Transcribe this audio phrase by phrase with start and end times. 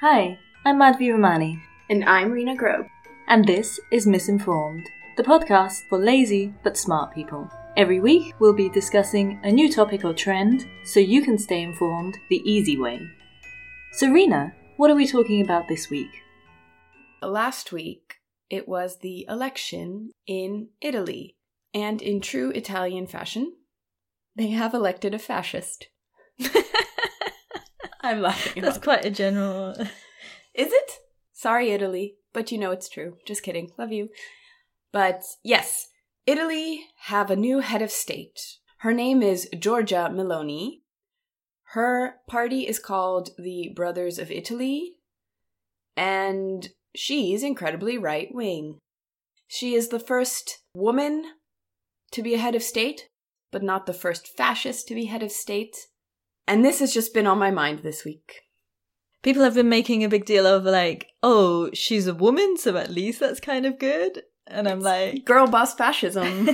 [0.00, 1.62] Hi, I'm Madhvi Romani.
[1.88, 2.88] And I'm Rena Grobe.
[3.28, 7.48] and this is Misinformed, the podcast for lazy but smart people.
[7.76, 12.16] Every week, we'll be discussing a new topic or trend so you can stay informed
[12.30, 13.00] the easy way.
[13.92, 16.10] So, Rena, what are we talking about this week?
[17.22, 18.16] Last week,
[18.50, 21.36] it was the election in Italy.
[21.74, 23.54] And in true Italian fashion,
[24.34, 25.88] they have elected a fascist.
[28.06, 28.62] I'm laughing.
[28.62, 29.72] That's quite a general.
[30.54, 30.90] Is it?
[31.32, 33.18] Sorry, Italy, but you know it's true.
[33.26, 33.72] Just kidding.
[33.76, 34.08] Love you.
[34.92, 35.88] But yes,
[36.24, 38.40] Italy have a new head of state.
[38.78, 40.82] Her name is Giorgia Meloni.
[41.70, 44.94] Her party is called the Brothers of Italy,
[45.96, 48.78] and she's incredibly right wing.
[49.48, 51.24] She is the first woman
[52.12, 53.08] to be a head of state,
[53.50, 55.76] but not the first fascist to be head of state.
[56.46, 58.42] And this has just been on my mind this week.
[59.22, 62.90] People have been making a big deal of like, oh, she's a woman, so at
[62.90, 64.22] least that's kind of good.
[64.46, 66.48] And I'm like, Girl boss fascism.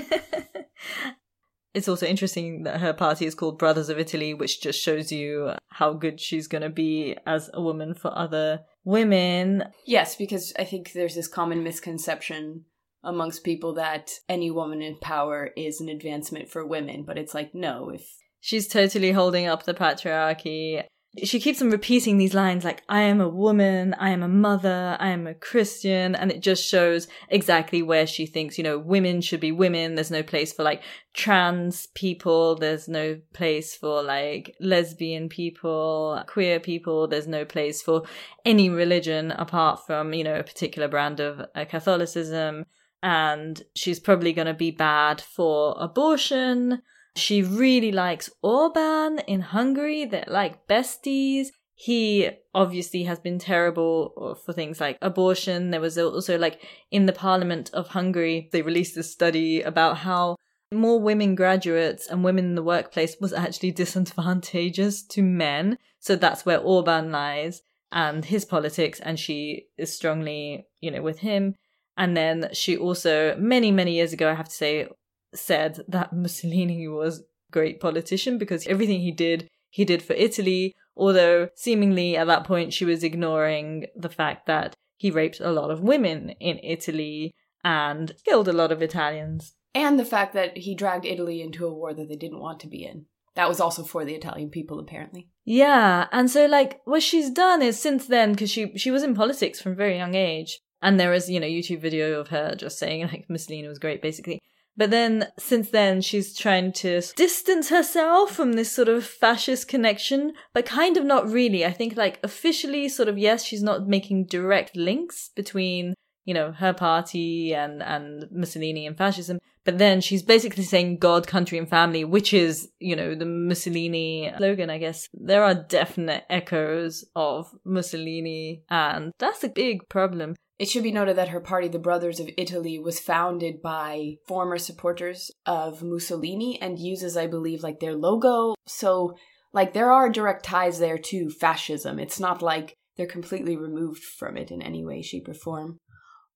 [1.74, 5.52] it's also interesting that her party is called Brothers of Italy, which just shows you
[5.68, 9.64] how good she's going to be as a woman for other women.
[9.86, 12.64] yes, because I think there's this common misconception
[13.04, 17.54] amongst people that any woman in power is an advancement for women, but it's like,
[17.54, 20.82] no, if She's totally holding up the patriarchy.
[21.22, 24.96] She keeps on repeating these lines like, I am a woman, I am a mother,
[24.98, 29.20] I am a Christian, and it just shows exactly where she thinks, you know, women
[29.20, 29.94] should be women.
[29.94, 30.82] There's no place for like
[31.14, 32.56] trans people.
[32.56, 37.06] There's no place for like lesbian people, queer people.
[37.06, 38.02] There's no place for
[38.44, 42.64] any religion apart from, you know, a particular brand of uh, Catholicism.
[43.04, 46.82] And she's probably going to be bad for abortion.
[47.14, 50.04] She really likes Orban in Hungary.
[50.04, 51.48] They're like besties.
[51.74, 55.70] He obviously has been terrible uh, for things like abortion.
[55.70, 60.36] There was also like in the parliament of Hungary, they released a study about how
[60.72, 65.78] more women graduates and women in the workplace was actually disadvantageous to men.
[65.98, 69.00] So that's where Orban lies and his politics.
[69.00, 71.56] And she is strongly, you know, with him.
[71.96, 74.88] And then she also, many, many years ago, I have to say,
[75.34, 80.74] said that Mussolini was a great politician because everything he did, he did for Italy.
[80.96, 85.70] Although seemingly at that point she was ignoring the fact that he raped a lot
[85.70, 87.32] of women in Italy
[87.64, 89.54] and killed a lot of Italians.
[89.74, 92.66] and the fact that he dragged Italy into a war that they didn't want to
[92.66, 93.06] be in.
[93.34, 95.30] That was also for the Italian people, apparently.
[95.44, 99.14] Yeah, and so like what she's done is since then because she she was in
[99.14, 102.54] politics from a very young age, and there is you know YouTube video of her
[102.54, 104.38] just saying like Mussolini was great basically.
[104.76, 110.32] But then since then she's trying to distance herself from this sort of fascist connection,
[110.54, 111.64] but kind of not really.
[111.64, 115.94] I think like officially sort of yes, she's not making direct links between
[116.24, 119.38] you know her party and and Mussolini and fascism.
[119.64, 124.32] But then she's basically saying God, country, and family, which is, you know, the Mussolini
[124.36, 125.08] slogan, I guess.
[125.14, 130.34] There are definite echoes of Mussolini, and that's a big problem.
[130.62, 134.58] It should be noted that her party, the Brothers of Italy, was founded by former
[134.58, 138.54] supporters of Mussolini and uses, I believe, like their logo.
[138.64, 139.16] So,
[139.52, 141.98] like, there are direct ties there to fascism.
[141.98, 145.78] It's not like they're completely removed from it in any way, shape, or form.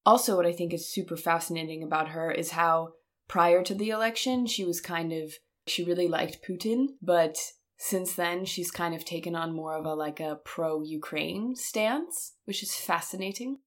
[0.05, 2.95] Also, what I think is super fascinating about her is how
[3.29, 5.35] prior to the election, she was kind of,
[5.69, 7.37] she really liked Putin, but
[7.79, 12.33] since then, she's kind of taken on more of a like a pro Ukraine stance,
[12.45, 13.59] which is fascinating.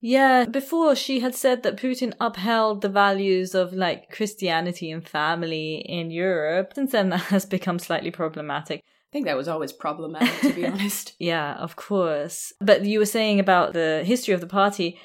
[0.00, 5.76] Yeah, before she had said that Putin upheld the values of like Christianity and family
[5.76, 6.72] in Europe.
[6.74, 8.80] Since then, that has become slightly problematic.
[8.80, 11.14] I think that was always problematic, to be honest.
[11.18, 12.52] Yeah, of course.
[12.60, 14.98] But you were saying about the history of the party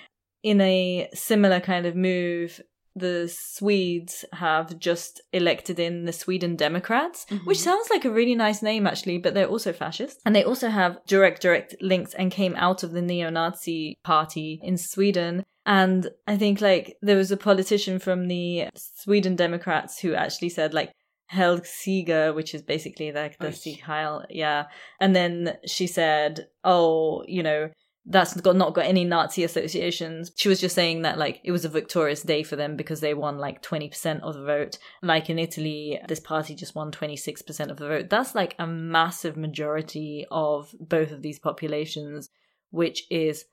[0.43, 2.61] in a similar kind of move.
[2.95, 7.63] The Swedes have just elected in the Sweden Democrats, which mm-hmm.
[7.63, 10.21] sounds like a really nice name actually, but they're also fascist.
[10.25, 14.59] And they also have direct, direct links and came out of the neo Nazi party
[14.63, 15.43] in Sweden.
[15.65, 20.73] And I think like there was a politician from the Sweden Democrats who actually said
[20.73, 20.91] like,
[21.31, 23.51] Helsiga, which is basically like the.
[23.51, 24.65] Sieg Heil, yeah.
[24.99, 27.71] And then she said, "Oh, you know,
[28.05, 31.65] that's got not got any Nazi associations." She was just saying that like it was
[31.65, 34.77] a victorious day for them because they won like twenty percent of the vote.
[35.01, 38.09] Like in Italy, this party just won twenty six percent of the vote.
[38.09, 42.29] That's like a massive majority of both of these populations,
[42.69, 43.45] which is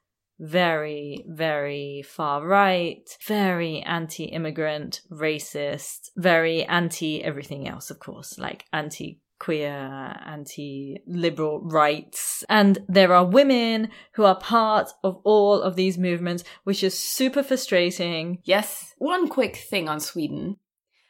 [0.43, 8.65] very, very far right, very anti immigrant, racist, very anti everything else, of course, like
[8.73, 12.45] anti queer, anti-liberal rights.
[12.49, 17.43] And there are women who are part of all of these movements, which is super
[17.43, 18.39] frustrating.
[18.45, 18.95] Yes.
[18.99, 20.59] One quick thing on Sweden.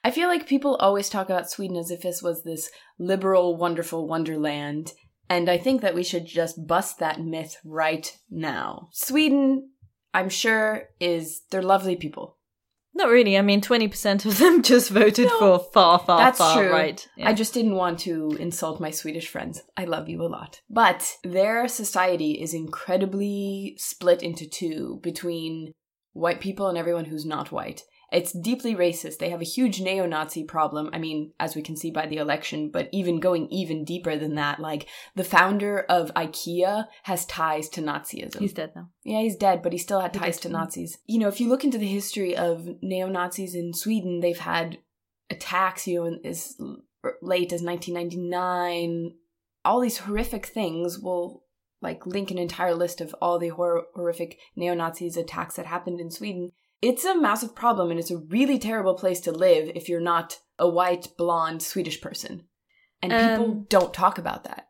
[0.03, 4.09] I feel like people always talk about Sweden as if this was this liberal, wonderful
[4.09, 4.93] wonderland.
[5.29, 8.89] And I think that we should just bust that myth right now.
[8.93, 9.73] Sweden,
[10.15, 12.39] I'm sure, is, they're lovely people.
[12.95, 13.39] Not really.
[13.39, 16.71] I mean, 20% of them just voted No, for far, far, That's far true.
[16.71, 17.09] right.
[17.17, 17.29] Yeah.
[17.29, 19.63] I just didn't want to insult my Swedish friends.
[19.77, 20.61] I love you a lot.
[20.69, 25.73] But their society is incredibly split into two between
[26.13, 27.83] white people and everyone who's not white.
[28.13, 29.19] It's deeply racist.
[29.19, 30.91] They have a huge neo Nazi problem.
[30.93, 34.35] I mean, as we can see by the election, but even going even deeper than
[34.35, 38.39] that, like the founder of IKEA has ties to Nazism.
[38.39, 38.91] He's dead now.
[39.03, 40.53] Yeah, he's dead, but he still had He ties to too.
[40.53, 40.99] Nazis.
[41.07, 44.79] You know, if you look into the history of neo Nazis in Sweden, they've had
[45.31, 46.55] attacks, you know, in- as
[47.23, 49.15] late as 1999.
[49.65, 51.45] All these horrific things will
[51.81, 56.01] like link an entire list of all the hor- horrific neo Nazis attacks that happened
[56.01, 56.53] in Sweden.
[56.83, 60.39] It's a massive problem and it's a really terrible place to live if you're not
[60.59, 62.43] a white, blonde Swedish person.
[63.01, 64.69] And people Um, don't talk about that.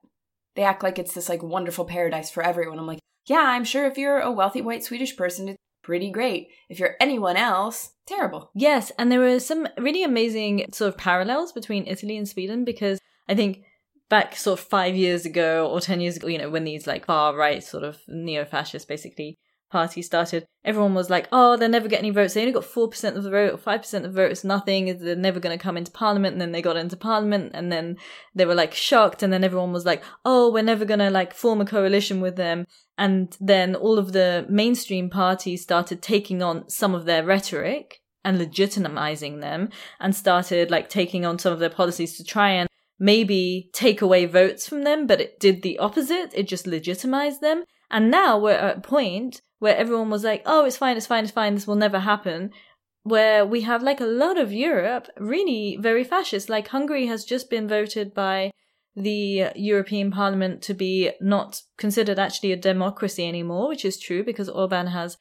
[0.55, 2.79] They act like it's this like wonderful paradise for everyone.
[2.79, 6.49] I'm like, yeah, I'm sure if you're a wealthy white Swedish person, it's pretty great.
[6.69, 8.51] If you're anyone else, terrible.
[8.55, 12.99] Yes, and there were some really amazing sort of parallels between Italy and Sweden because
[13.29, 13.65] I think
[14.11, 17.07] back sort of five years ago or ten years ago, you know, when these like
[17.07, 19.39] far right sort of neo fascist basically
[19.73, 22.35] parties started, everyone was like, oh, they'll never get any votes.
[22.35, 24.45] They only got 4% of the vote or 5% of the vote.
[24.45, 24.99] Nothing.
[24.99, 26.35] They're never going to come into parliament.
[26.35, 27.97] And then they got into parliament and then
[28.35, 29.23] they were like shocked.
[29.23, 32.37] And then everyone was like, oh, we're never going to like form a coalition with
[32.37, 32.67] them.
[32.97, 38.39] And then all of the mainstream parties started taking on some of their rhetoric and
[38.39, 42.69] legitimizing them and started like taking on some of their policies to try and
[42.99, 46.31] maybe take away votes from them, but it did the opposite.
[46.35, 47.65] It just legitimized them.
[47.91, 51.23] And now we're at a point where everyone was like, oh, it's fine, it's fine,
[51.23, 52.51] it's fine, this will never happen.
[53.05, 56.49] Where we have like a lot of Europe really very fascist.
[56.49, 58.51] Like Hungary has just been voted by
[58.97, 64.49] the European Parliament to be not considered actually a democracy anymore, which is true because
[64.49, 65.17] Orban has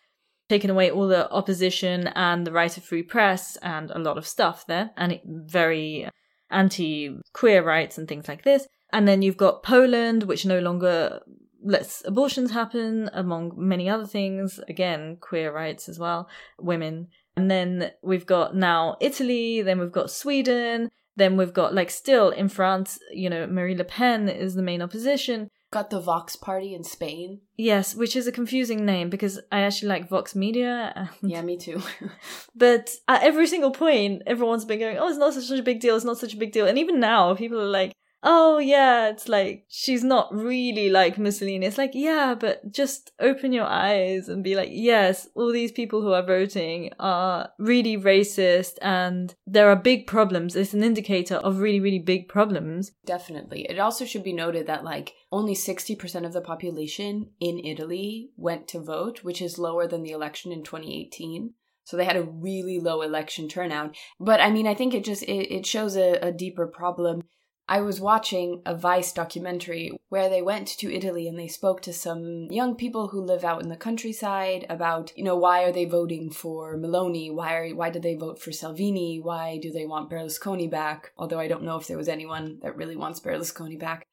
[0.50, 4.26] taken away all the opposition and the right of free press and a lot of
[4.26, 6.10] stuff there, and very
[6.50, 8.68] anti queer rights and things like this.
[8.92, 11.20] And then you've got Poland, which no longer
[11.64, 14.60] lets abortions happen, among many other things.
[14.68, 16.28] Again, queer rights as well,
[16.60, 17.08] women.
[17.36, 22.30] And then we've got now Italy, then we've got Sweden, then we've got like still
[22.30, 25.50] in France, you know, Marie Le Pen is the main opposition.
[25.72, 27.40] Got the Vox Party in Spain.
[27.56, 31.10] Yes, which is a confusing name because I actually like Vox Media.
[31.22, 31.82] Yeah, me too.
[32.56, 35.96] But at every single point, everyone's been going, oh, it's not such a big deal,
[35.96, 36.68] it's not such a big deal.
[36.68, 41.66] And even now, people are like, oh, yeah, it's like, she's not really like Mussolini.
[41.66, 46.02] It's like, yeah, but just open your eyes and be like, yes, all these people
[46.02, 50.56] who are voting are really racist and there are big problems.
[50.56, 52.92] It's an indicator of really, really big problems.
[53.06, 53.66] Definitely.
[53.70, 58.68] It also should be noted that like only 60% of the population in Italy went
[58.70, 61.54] to vote, which is lower than the election in 2018.
[61.84, 63.96] So they had a really low election turnout.
[64.20, 67.24] But I mean, I think it just it, it shows a, a deeper problem.
[67.68, 71.94] I was watching a Vice documentary where they went to Italy and they spoke to
[71.94, 75.86] some young people who live out in the countryside about, you know, why are they
[75.86, 77.34] voting for Meloni?
[77.34, 79.20] Why are why did they vote for Salvini?
[79.20, 81.12] Why do they want Berlusconi back?
[81.18, 84.06] Although I don't know if there was anyone that really wants Berlusconi back.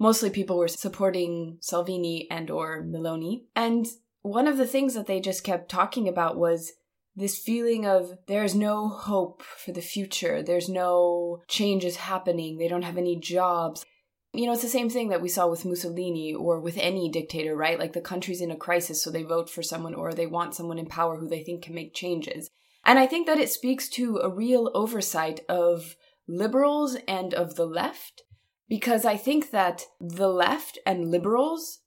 [0.00, 3.44] Mostly people were supporting Salvini and or Meloni.
[3.54, 3.86] And
[4.22, 6.72] one of the things that they just kept talking about was
[7.16, 10.42] this feeling of there's no hope for the future.
[10.42, 12.58] There's no changes happening.
[12.58, 13.84] They don't have any jobs.
[14.32, 17.54] You know, it's the same thing that we saw with Mussolini or with any dictator,
[17.54, 17.78] right?
[17.78, 20.78] Like the country's in a crisis, so they vote for someone or they want someone
[20.78, 22.50] in power who they think can make changes.
[22.84, 25.94] And I think that it speaks to a real oversight of
[26.26, 28.22] liberals and of the left,
[28.68, 31.78] because I think that the left and liberals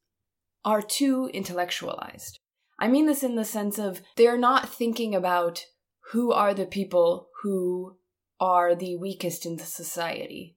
[0.64, 2.40] are too intellectualized.
[2.80, 5.66] I mean this in the sense of they're not thinking about
[6.12, 7.98] who are the people who
[8.40, 10.56] are the weakest in the society.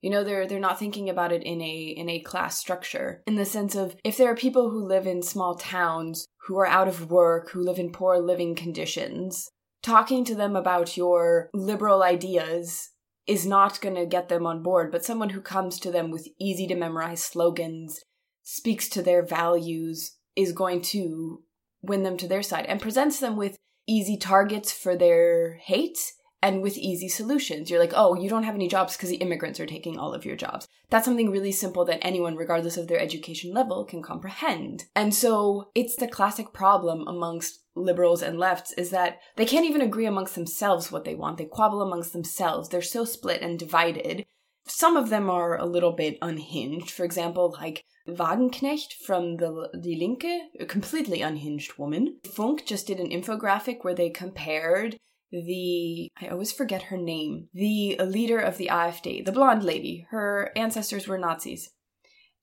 [0.00, 3.22] You know, they're they're not thinking about it in a in a class structure.
[3.26, 6.66] In the sense of if there are people who live in small towns, who are
[6.66, 9.48] out of work, who live in poor living conditions,
[9.82, 12.90] talking to them about your liberal ideas
[13.28, 16.28] is not going to get them on board, but someone who comes to them with
[16.40, 18.00] easy to memorize slogans,
[18.42, 21.44] speaks to their values, is going to
[21.82, 25.98] win them to their side and presents them with easy targets for their hate
[26.42, 27.70] and with easy solutions.
[27.70, 30.24] You're like, oh, you don't have any jobs because the immigrants are taking all of
[30.24, 30.66] your jobs.
[30.90, 34.84] That's something really simple that anyone, regardless of their education level, can comprehend.
[34.96, 39.80] And so it's the classic problem amongst liberals and lefts is that they can't even
[39.80, 41.38] agree amongst themselves what they want.
[41.38, 42.68] They quabble amongst themselves.
[42.68, 44.26] They're so split and divided.
[44.66, 46.90] Some of them are a little bit unhinged.
[46.90, 52.18] For example, like Wagenknecht from the Die Linke, a completely unhinged woman.
[52.24, 54.96] Funk just did an infographic where they compared
[55.32, 60.06] the I always forget her name, the leader of the AfD, the blonde lady.
[60.10, 61.70] Her ancestors were Nazis.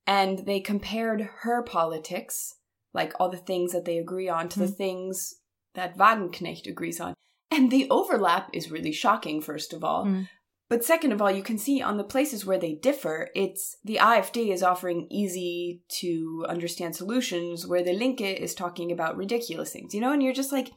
[0.06, 2.56] And they compared her politics,
[2.92, 4.62] like all the things that they agree on, to mm.
[4.62, 4.74] the hmm.
[4.74, 5.34] things
[5.74, 7.14] that Wagenknecht agrees on.
[7.50, 10.06] And the overlap is really shocking, first of all.
[10.06, 10.28] Mm.
[10.70, 13.96] But second of all, you can see on the places where they differ, it's the
[13.96, 19.92] AfD is offering easy to understand solutions, where the Linke is talking about ridiculous things,
[19.92, 20.70] you know, and you're just like,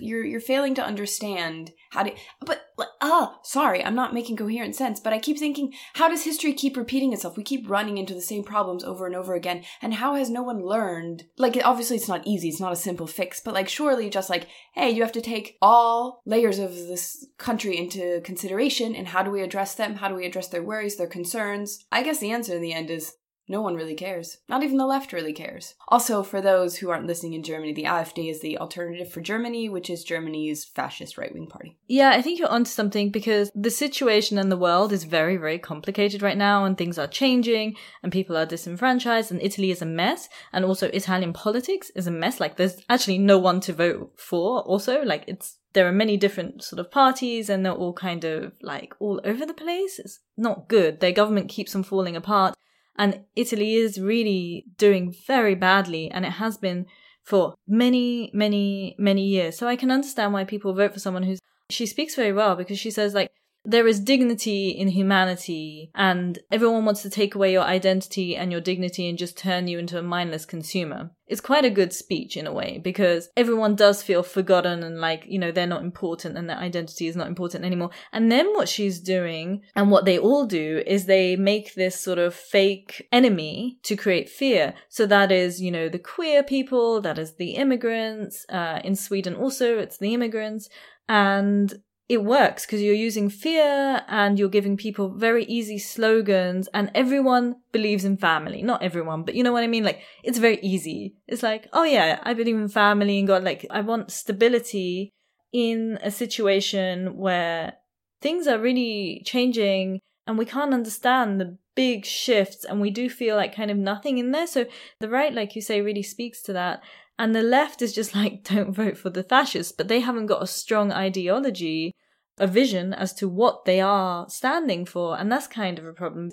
[0.00, 2.12] you're you're failing to understand how to.
[2.44, 2.62] But
[3.08, 5.00] oh, sorry, I'm not making coherent sense.
[5.00, 7.36] But I keep thinking, how does history keep repeating itself?
[7.36, 10.42] We keep running into the same problems over and over again, and how has no
[10.42, 11.24] one learned?
[11.36, 12.48] Like, obviously, it's not easy.
[12.48, 15.56] It's not a simple fix, but like, surely, just like, hey, you have to take
[15.60, 19.96] all layers of this country into consideration, and how do we address them?
[19.96, 21.84] How do we address their worries, their concerns?
[21.90, 23.14] I guess the answer in the end is
[23.48, 24.38] no one really cares.
[24.48, 25.74] Not even the left really cares.
[25.88, 29.68] Also, for those who aren't listening in Germany, the AfD is the Alternative for Germany,
[29.68, 31.78] which is Germany's fascist right wing party.
[31.86, 35.58] Yeah, I think you're onto something because the situation in the world is very, very
[35.58, 39.86] complicated right now, and things are changing, and people are disenfranchised, and Italy is a
[39.86, 42.40] mess, and also Italian politics is a mess.
[42.40, 45.02] Like, there's actually no one to vote for, also.
[45.02, 48.94] Like, it's there are many different sort of parties and they're all kind of like
[48.98, 49.98] all over the place.
[49.98, 51.00] It's not good.
[51.00, 52.54] Their government keeps on falling apart.
[52.98, 56.86] And Italy is really doing very badly and it has been
[57.22, 59.56] for many, many, many years.
[59.56, 61.38] So I can understand why people vote for someone who's,
[61.70, 63.30] she speaks very well because she says like,
[63.64, 68.60] there is dignity in humanity and everyone wants to take away your identity and your
[68.60, 71.10] dignity and just turn you into a mindless consumer.
[71.26, 75.24] It's quite a good speech in a way because everyone does feel forgotten and like,
[75.26, 77.90] you know, they're not important and their identity is not important anymore.
[78.12, 82.18] And then what she's doing and what they all do is they make this sort
[82.18, 84.72] of fake enemy to create fear.
[84.88, 89.34] So that is, you know, the queer people, that is the immigrants, uh, in Sweden
[89.34, 90.70] also it's the immigrants.
[91.10, 91.74] And
[92.08, 97.56] it works because you're using fear and you're giving people very easy slogans and everyone
[97.70, 98.62] believes in family.
[98.62, 99.84] Not everyone, but you know what I mean?
[99.84, 101.16] Like, it's very easy.
[101.26, 105.10] It's like, oh yeah, I believe in family and God, like, I want stability
[105.52, 107.74] in a situation where
[108.22, 113.36] things are really changing and we can't understand the big shifts and we do feel
[113.36, 114.46] like kind of nothing in there.
[114.46, 114.64] So
[115.00, 116.80] the right, like you say, really speaks to that.
[117.18, 120.42] And the left is just like, don't vote for the fascists, but they haven't got
[120.42, 121.94] a strong ideology,
[122.38, 125.18] a vision as to what they are standing for.
[125.18, 126.30] And that's kind of a problem.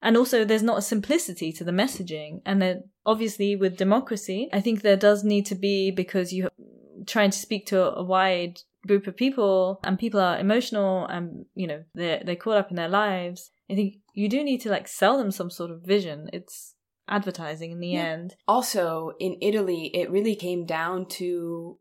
[0.00, 2.40] And also, there's not a simplicity to the messaging.
[2.46, 6.52] And then, obviously, with democracy, I think there does need to be because you're
[7.06, 11.66] trying to speak to a wide group of people and people are emotional and, you
[11.66, 13.50] know, they're, they're caught up in their lives.
[13.68, 16.30] I think you do need to like sell them some sort of vision.
[16.32, 16.74] It's,
[17.08, 18.04] advertising in the yeah.
[18.04, 18.36] end.
[18.46, 21.78] Also, in Italy, it really came down to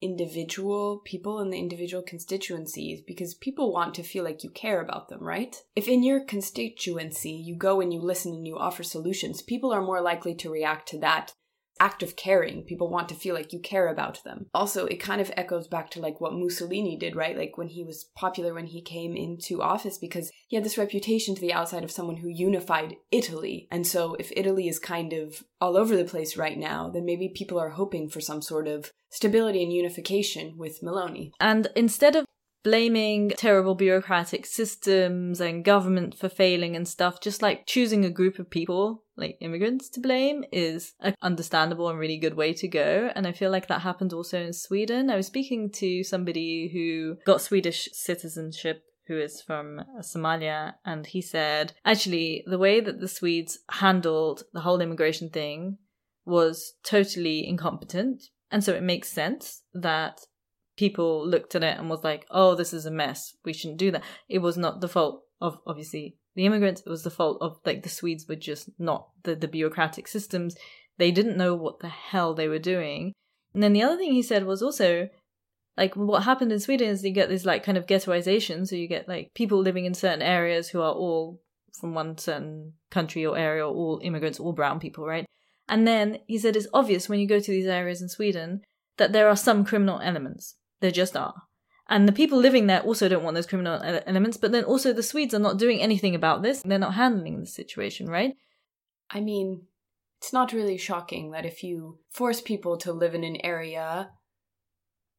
[0.00, 5.08] individual people in the individual constituencies because people want to feel like you care about
[5.08, 5.56] them, right?
[5.74, 9.82] If in your constituency you go and you listen and you offer solutions, people are
[9.82, 11.32] more likely to react to that
[11.80, 12.62] act of caring.
[12.62, 14.46] People want to feel like you care about them.
[14.54, 17.36] Also, it kind of echoes back to like what Mussolini did, right?
[17.36, 21.34] Like when he was popular when he came into office because he had this reputation
[21.34, 23.68] to the outside of someone who unified Italy.
[23.70, 27.32] And so if Italy is kind of all over the place right now, then maybe
[27.34, 31.30] people are hoping for some sort of stability and unification with Meloni.
[31.40, 32.24] And instead of
[32.68, 38.38] blaming terrible bureaucratic systems and government for failing and stuff, just like choosing a group
[38.38, 43.10] of people, like immigrants, to blame is an understandable and really good way to go.
[43.14, 45.08] And I feel like that happened also in Sweden.
[45.08, 51.06] I was speaking to somebody who got Swedish citizenship who is from uh, Somalia, and
[51.06, 55.78] he said, actually, the way that the Swedes handled the whole immigration thing
[56.26, 58.24] was totally incompetent.
[58.50, 60.20] And so it makes sense that
[60.78, 63.34] people looked at it and was like, oh, this is a mess.
[63.44, 64.04] We shouldn't do that.
[64.28, 66.82] It was not the fault of obviously the immigrants.
[66.86, 70.56] It was the fault of like the Swedes were just not the, the bureaucratic systems.
[70.96, 73.12] They didn't know what the hell they were doing.
[73.52, 75.08] And then the other thing he said was also
[75.76, 78.66] like what happened in Sweden is you get this like kind of ghettoization.
[78.66, 81.40] So you get like people living in certain areas who are all
[81.72, 85.26] from one certain country or area, or all immigrants, all brown people, right?
[85.68, 88.62] And then he said it's obvious when you go to these areas in Sweden
[88.96, 90.56] that there are some criminal elements.
[90.80, 91.34] There just are.
[91.88, 95.02] And the people living there also don't want those criminal elements, but then also the
[95.02, 96.62] Swedes are not doing anything about this.
[96.62, 98.34] They're not handling the situation, right?
[99.10, 99.62] I mean,
[100.18, 104.10] it's not really shocking that if you force people to live in an area,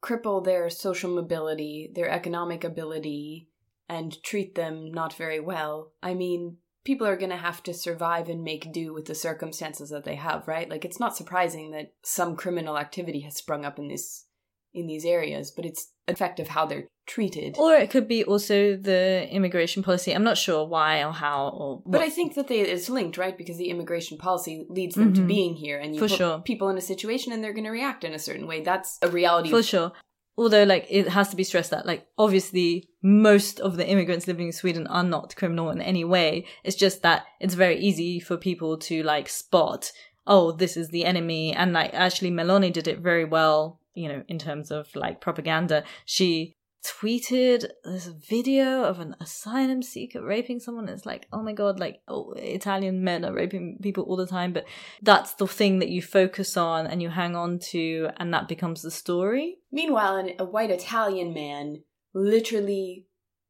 [0.03, 3.49] cripple their social mobility, their economic ability,
[3.87, 8.29] and treat them not very well, I mean, people are going to have to survive
[8.29, 10.69] and make do with the circumstances that they have, right?
[10.69, 14.25] Like it's not surprising that some criminal activity has sprung up in this
[14.73, 17.55] in these areas, but it's effect of how they're treated.
[17.57, 20.13] Or it could be also the immigration policy.
[20.13, 23.37] I'm not sure why or how or But I think that they, it's linked, right?
[23.37, 25.27] Because the immigration policy leads them to Mhm.
[25.27, 26.39] being here, and you For put sure.
[26.39, 28.61] people in a situation, and they're going to react in a certain way.
[28.61, 29.49] That's a reality.
[29.49, 29.91] For sure.
[30.37, 34.47] Although, like, it has to be stressed that, like, obviously, most of the immigrants living
[34.47, 36.45] in Sweden are not criminal in any way.
[36.63, 39.91] It's just that it's very easy for people to, like, spot,
[40.25, 41.53] oh, this is the enemy.
[41.53, 45.83] And, like, actually, Meloni did it very well, you know, in terms of, like, propaganda.
[46.05, 46.53] She
[46.85, 50.87] tweeted this video of an asylum seeker raping someone.
[50.87, 54.53] It's like, oh my god, like oh, Italian men are raping people all the time,
[54.53, 54.65] but
[55.01, 58.81] that's the thing that you focus on and you hang on to, and that becomes
[58.81, 59.57] the story.
[59.71, 63.07] Meanwhile, an, a white Italian man literally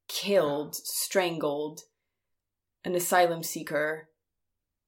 [0.08, 1.82] killed, strangled
[2.84, 4.10] an asylum seeker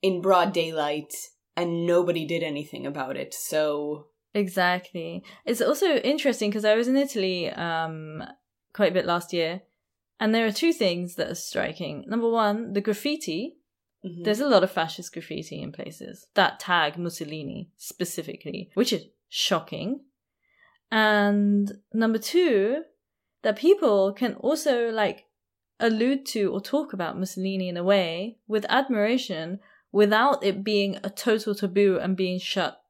[0.02, 1.14] in broad daylight,
[1.56, 3.36] and nobody did anything about it.
[3.36, 5.24] So, Exactly.
[5.46, 8.24] It's also interesting because I was in Italy um
[8.74, 9.62] quite a bit last year,
[10.20, 12.06] and there are two things that are striking.
[12.08, 13.58] Number one, the graffiti.
[14.06, 14.24] mhm.
[14.24, 20.02] There's a lot of fascist graffiti in places that tag Mussolini specifically, which is shocking.
[20.92, 22.84] And number two,
[23.44, 25.26] that people can also like
[25.80, 29.60] allude to or talk about Mussolini in a way with admiration
[29.92, 32.81] without it being a total taboo and being shut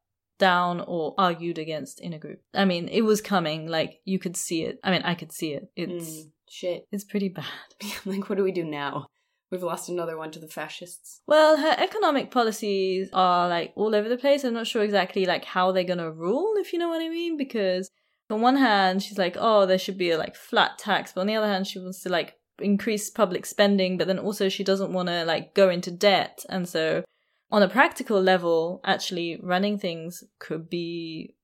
[0.50, 2.40] down or argued against in a group.
[2.52, 4.78] I mean, it was coming, like you could see it.
[4.84, 5.64] I mean, I could see it.
[5.76, 6.86] It's Mm, shit.
[6.92, 7.46] it's pretty bad.
[8.04, 9.06] like, what do we do now?
[9.50, 11.20] We've lost another one to the fascists.
[11.26, 14.44] Well, her economic policies are like all over the place.
[14.44, 17.36] I'm not sure exactly like how they're gonna rule, if you know what I mean,
[17.36, 17.90] because
[18.30, 21.26] on one hand she's like, oh, there should be a like flat tax, but on
[21.26, 24.92] the other hand she wants to like increase public spending, but then also she doesn't
[24.92, 27.04] want to like go into debt, and so
[27.52, 31.36] on a practical level, actually running things could be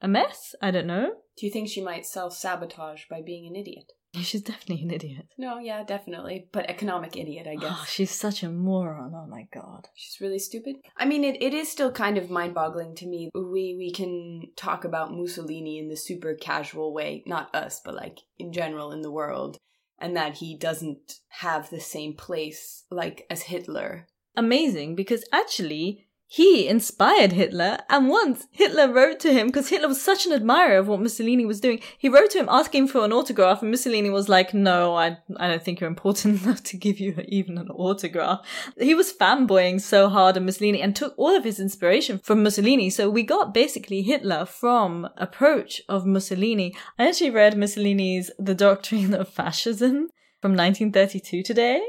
[0.00, 0.54] a mess.
[0.60, 1.12] I don't know.
[1.36, 3.92] Do you think she might self sabotage by being an idiot?
[4.22, 5.26] She's definitely an idiot.
[5.38, 6.48] No, yeah, definitely.
[6.50, 7.72] But economic idiot, I guess.
[7.72, 9.12] Oh, she's such a moron.
[9.14, 9.88] Oh my god.
[9.94, 10.76] She's really stupid.
[10.98, 13.30] I mean, it, it is still kind of mind boggling to me.
[13.34, 18.18] We we can talk about Mussolini in the super casual way, not us, but like
[18.38, 19.56] in general in the world,
[19.98, 24.08] and that he doesn't have the same place like as Hitler.
[24.36, 30.00] Amazing because actually he inspired Hitler and once Hitler wrote to him because Hitler was
[30.00, 33.12] such an admirer of what Mussolini was doing he wrote to him asking for an
[33.12, 36.98] autograph and Mussolini was like no I I don't think you're important enough to give
[36.98, 38.40] you even an autograph.
[38.78, 42.88] He was fanboying so hard on Mussolini and took all of his inspiration from Mussolini.
[42.88, 46.74] So we got basically Hitler from approach of Mussolini.
[46.98, 50.08] I actually read Mussolini's The Doctrine of Fascism
[50.40, 51.82] from 1932 today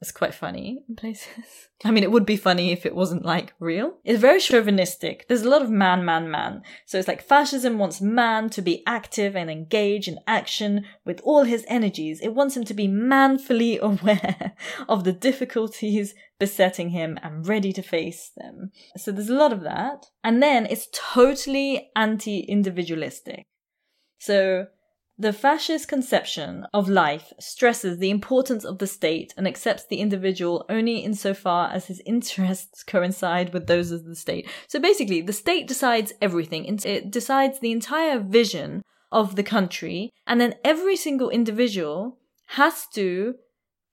[0.00, 1.28] it's quite funny in places.
[1.84, 3.98] I mean, it would be funny if it wasn't like real.
[4.02, 5.26] It's very chauvinistic.
[5.28, 6.62] There's a lot of man, man, man.
[6.86, 11.44] So it's like fascism wants man to be active and engage in action with all
[11.44, 12.20] his energies.
[12.22, 14.54] It wants him to be manfully aware
[14.88, 18.70] of the difficulties besetting him and ready to face them.
[18.96, 20.06] So there's a lot of that.
[20.24, 23.44] And then it's totally anti-individualistic.
[24.18, 24.66] So
[25.20, 30.64] the fascist conception of life stresses the importance of the state and accepts the individual
[30.70, 34.48] only insofar as his interests coincide with those of the state.
[34.66, 36.64] So basically, the state decides everything.
[36.64, 43.34] It decides the entire vision of the country, and then every single individual has to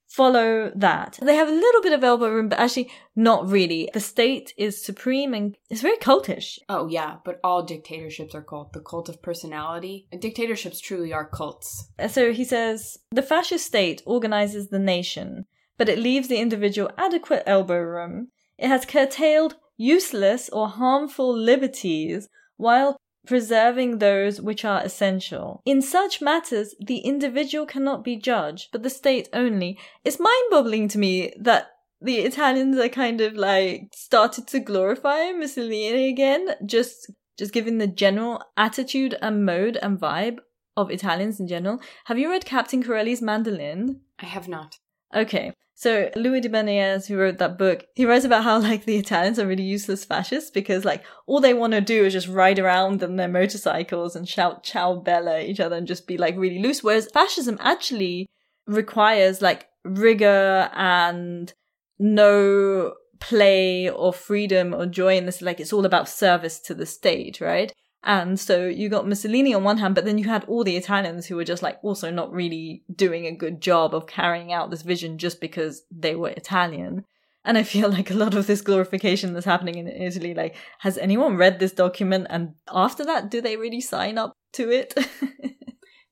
[0.07, 1.19] follow that.
[1.21, 3.89] They have a little bit of elbow room, but actually not really.
[3.93, 6.57] The state is supreme and it's very cultish.
[6.69, 10.07] Oh yeah, but all dictatorships are called the cult of personality.
[10.17, 11.89] Dictatorships truly are cults.
[11.99, 15.45] Uh, so he says the fascist state organizes the nation,
[15.77, 18.29] but it leaves the individual adequate elbow room.
[18.57, 25.61] It has curtailed useless or harmful liberties while preserving those which are essential.
[25.65, 29.77] In such matters, the individual cannot be judged, but the state only.
[30.03, 31.67] It's mind boggling to me that
[32.01, 37.87] the Italians are kind of like started to glorify Mussolini again, just just given the
[37.87, 40.39] general attitude and mode and vibe
[40.75, 41.79] of Italians in general.
[42.05, 44.01] Have you read Captain Corelli's Mandolin?
[44.19, 44.77] I have not.
[45.13, 45.53] Okay.
[45.79, 49.37] So Louis de Bernières, who wrote that book, he writes about how like the Italians
[49.37, 53.03] are really useless fascists because like all they want to do is just ride around
[53.03, 56.63] on their motorcycles and shout ciao bella at each other and just be like really
[56.63, 56.81] loose.
[56.81, 58.25] Whereas fascism actually
[58.65, 61.53] requires like rigor and
[61.99, 65.43] no play or freedom or joy in this.
[65.43, 67.71] Like it's all about service to the state, right?
[68.03, 71.25] And so you got Mussolini on one hand, but then you had all the Italians
[71.25, 74.83] who were just like also not really doing a good job of carrying out this
[74.83, 77.05] vision just because they were Italian.
[77.43, 80.97] And I feel like a lot of this glorification that's happening in Italy, like, has
[80.97, 82.27] anyone read this document?
[82.29, 84.93] And after that, do they really sign up to it?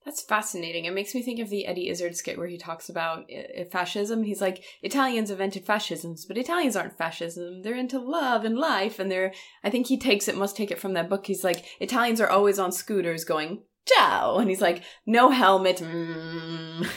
[0.05, 0.85] That's fascinating.
[0.85, 4.21] It makes me think of the Eddie Izzard skit where he talks about uh, fascism.
[4.21, 7.63] He's like, Italians invented fascisms, but Italians aren't fascism.
[7.63, 9.33] They're into love and life, and they're.
[9.63, 11.25] I think he takes it, must take it from that book.
[11.25, 15.77] He's like, Italians are always on scooters going ciao, and he's like, no helmet.
[15.77, 16.87] Mm.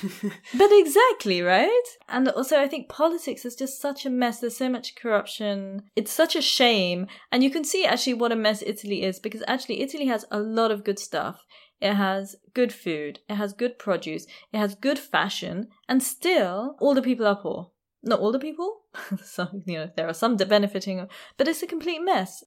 [0.59, 1.83] but exactly right.
[2.09, 4.41] And also, I think politics is just such a mess.
[4.41, 5.83] There's so much corruption.
[5.97, 9.43] It's such a shame, and you can see actually what a mess Italy is because
[9.47, 11.45] actually Italy has a lot of good stuff.
[11.81, 13.21] It has good food.
[13.29, 14.27] It has good produce.
[14.53, 15.69] It has good fashion.
[15.89, 17.71] And still, all the people are poor.
[18.03, 18.81] Not all the people.
[19.23, 22.45] so, you know, there are some benefiting, but it's a complete mess.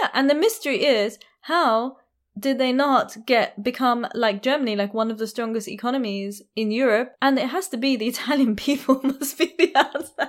[0.00, 0.08] Yeah.
[0.14, 1.96] And the mystery is how
[2.38, 7.14] did they not get become like Germany, like one of the strongest economies in Europe?
[7.20, 10.14] And it has to be the Italian people must be the answer.
[10.18, 10.28] well,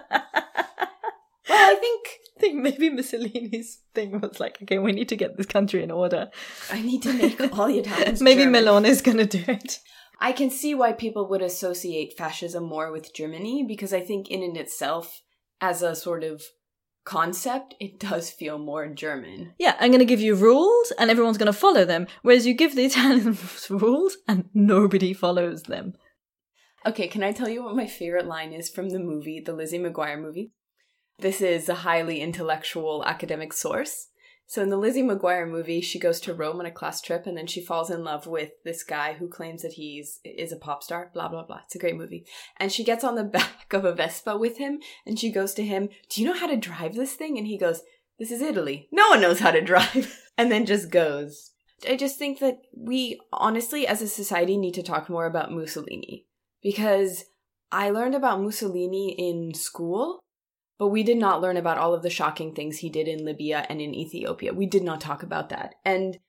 [1.50, 2.08] I think
[2.44, 6.30] think maybe Mussolini's thing was like, okay, we need to get this country in order.
[6.72, 8.22] I need to make all the Italians.
[8.22, 8.64] maybe German.
[8.64, 9.80] Meloni is going to do it.
[10.20, 14.44] I can see why people would associate fascism more with Germany because I think in
[14.44, 15.22] and itself,
[15.60, 16.44] as a sort of
[17.04, 19.54] concept, it does feel more German.
[19.58, 22.54] Yeah, I'm going to give you rules and everyone's going to follow them, whereas you
[22.54, 25.94] give the Italians rules and nobody follows them.
[26.86, 29.80] Okay, can I tell you what my favorite line is from the movie, the Lizzie
[29.80, 30.52] McGuire movie?
[31.20, 34.08] This is a highly intellectual academic source.
[34.46, 37.38] So in the Lizzie McGuire movie, she goes to Rome on a class trip and
[37.38, 40.84] then she falls in love with this guy who claims that he's is a pop
[40.84, 41.62] star, blah blah blah.
[41.66, 42.26] It's a great movie.
[42.58, 45.64] And she gets on the back of a Vespa with him and she goes to
[45.64, 47.82] him, "Do you know how to drive this thing?" And he goes,
[48.20, 48.90] "This is Italy.
[48.92, 51.52] No one knows how to drive." and then just goes.
[51.90, 56.26] I just think that we honestly as a society need to talk more about Mussolini
[56.62, 57.26] because
[57.72, 60.23] I learned about Mussolini in school
[60.84, 63.66] but we did not learn about all of the shocking things he did in Libya
[63.70, 64.52] and in Ethiopia.
[64.54, 65.76] We did not talk about that.
[65.86, 66.20] And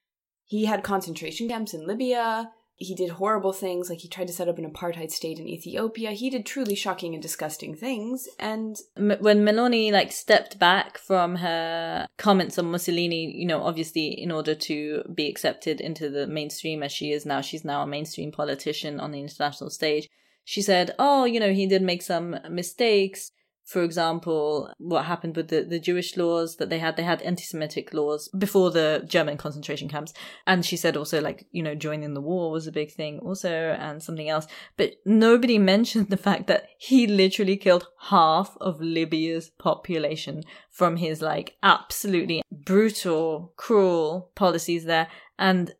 [0.45, 2.51] he had concentration camps in Libya.
[2.77, 6.11] He did horrible things, like he tried to set up an apartheid state in Ethiopia.
[6.11, 8.29] He did truly shocking and disgusting things.
[8.39, 14.31] And when Meloni like stepped back from her comments on Mussolini, you know, obviously in
[14.31, 18.31] order to be accepted into the mainstream as she is now, she's now a mainstream
[18.31, 20.07] politician on the international stage.
[20.45, 23.31] She said, "Oh, you know, he did make some mistakes."
[23.65, 27.95] For example, what happened with the, the Jewish laws that they had, they had anti-Semitic
[27.95, 30.13] laws before the German concentration camps.
[30.45, 33.49] And she said also like, you know, joining the war was a big thing also
[33.49, 34.45] and something else.
[34.77, 41.23] But nobody mentioned the fact that he literally killed half of Libya's population from his
[41.23, 45.07] like absolutely brutal, cruel policies there.
[45.39, 45.73] And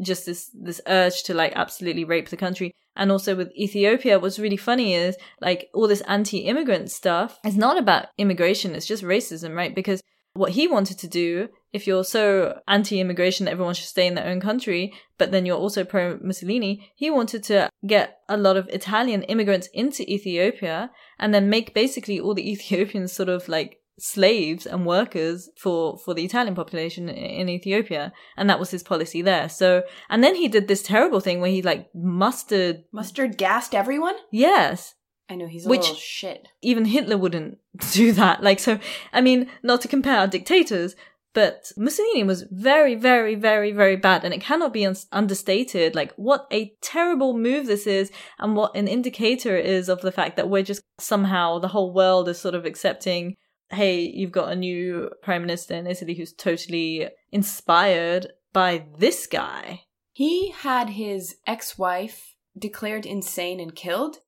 [0.00, 4.38] just this, this urge to like absolutely rape the country and also with Ethiopia, what's
[4.38, 8.74] really funny is like all this anti-immigrant stuff is not about immigration.
[8.74, 9.74] It's just racism, right?
[9.74, 14.14] Because what he wanted to do, if you're so anti-immigration that everyone should stay in
[14.14, 18.68] their own country, but then you're also pro-Mussolini, he wanted to get a lot of
[18.68, 24.66] Italian immigrants into Ethiopia and then make basically all the Ethiopians sort of like slaves
[24.66, 29.48] and workers for for the Italian population in Ethiopia and that was his policy there
[29.48, 34.16] so and then he did this terrible thing where he like mustard mustard gassed everyone
[34.30, 34.94] yes
[35.28, 36.48] I know he's a Which little shit.
[36.62, 37.58] Even Hitler wouldn't
[37.92, 38.42] do that.
[38.42, 38.78] Like, so,
[39.12, 40.94] I mean, not to compare our dictators,
[41.34, 44.24] but Mussolini was very, very, very, very bad.
[44.24, 48.76] And it cannot be un- understated, like, what a terrible move this is and what
[48.76, 52.54] an indicator is of the fact that we're just somehow, the whole world is sort
[52.54, 53.36] of accepting
[53.70, 59.82] hey, you've got a new prime minister in Italy who's totally inspired by this guy.
[60.12, 64.18] He had his ex wife declared insane and killed.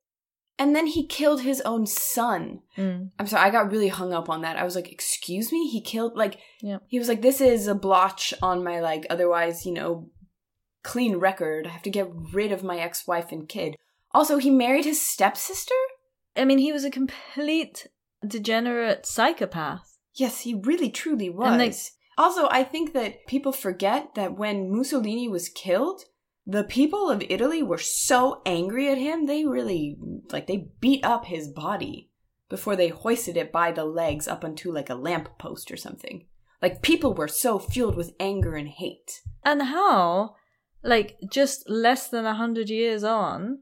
[0.61, 2.62] And then he killed his own son.
[2.77, 3.11] Mm.
[3.18, 4.57] I'm sorry, I got really hung up on that.
[4.57, 5.68] I was like, excuse me?
[5.68, 6.79] He killed, like, yeah.
[6.88, 10.11] he was like, this is a blotch on my, like, otherwise, you know,
[10.83, 11.68] clean record.
[11.68, 13.77] I have to get rid of my ex wife and kid.
[14.12, 15.74] Also, he married his stepsister?
[16.37, 17.87] I mean, he was a complete
[18.26, 19.98] degenerate psychopath.
[20.14, 21.59] Yes, he really truly was.
[21.59, 21.74] They-
[22.18, 26.02] also, I think that people forget that when Mussolini was killed,
[26.44, 29.96] the people of Italy were so angry at him, they really,
[30.33, 32.11] like, they beat up his body
[32.48, 36.26] before they hoisted it by the legs up onto, like, a lamp post or something.
[36.61, 39.20] Like, people were so fueled with anger and hate.
[39.44, 40.35] And how,
[40.83, 43.61] like, just less than a hundred years on,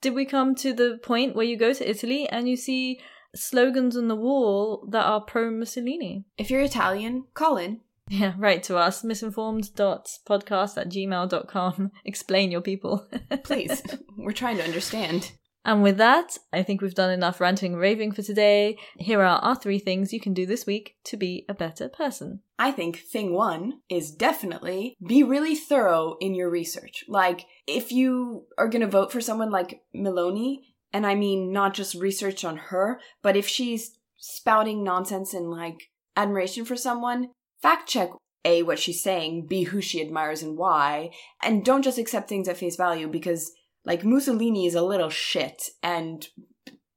[0.00, 3.00] did we come to the point where you go to Italy and you see
[3.36, 6.24] slogans on the wall that are pro Mussolini?
[6.38, 7.80] If you're Italian, call in.
[8.08, 11.92] Yeah, write to us, misinformed.podcast at gmail.com.
[12.04, 13.06] Explain your people.
[13.44, 13.82] Please.
[14.16, 15.32] We're trying to understand.
[15.66, 18.78] And with that, I think we've done enough ranting and raving for today.
[18.98, 22.40] Here are our three things you can do this week to be a better person.
[22.56, 27.04] I think thing one is definitely be really thorough in your research.
[27.08, 30.58] Like, if you are going to vote for someone like Meloni,
[30.92, 35.90] and I mean not just research on her, but if she's spouting nonsense and like
[36.16, 38.10] admiration for someone, fact check
[38.44, 41.10] A, what she's saying, B, who she admires and why,
[41.42, 43.52] and don't just accept things at face value because
[43.84, 46.26] like Mussolini is a little shit and